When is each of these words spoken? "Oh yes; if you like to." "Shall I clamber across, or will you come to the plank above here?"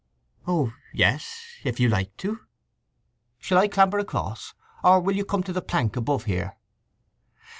"Oh 0.47 0.73
yes; 0.95 1.43
if 1.63 1.79
you 1.79 1.87
like 1.87 2.17
to." 2.17 2.39
"Shall 3.37 3.59
I 3.59 3.67
clamber 3.67 3.99
across, 3.99 4.55
or 4.83 4.99
will 4.99 5.15
you 5.15 5.23
come 5.23 5.43
to 5.43 5.53
the 5.53 5.61
plank 5.61 5.95
above 5.95 6.23
here?" 6.23 6.57